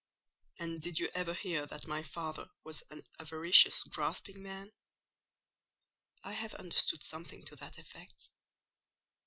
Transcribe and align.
"And 0.57 0.81
did 0.81 0.97
you 0.97 1.09
ever 1.13 1.35
hear 1.35 1.67
that 1.67 1.85
my 1.85 2.01
father 2.01 2.49
was 2.63 2.81
an 2.89 3.03
avaricious, 3.19 3.83
grasping 3.83 4.41
man?" 4.41 4.71
"I 6.23 6.31
have 6.33 6.55
understood 6.55 7.03
something 7.03 7.43
to 7.43 7.55
that 7.57 7.77
effect." 7.77 8.29